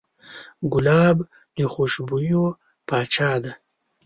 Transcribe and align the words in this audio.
ګلاب 0.73 1.17
د 1.55 1.57
خوشبویو 1.73 2.43
پاچا 2.87 3.31
دی. 3.43 3.51